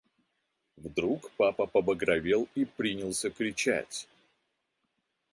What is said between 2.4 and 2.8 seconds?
и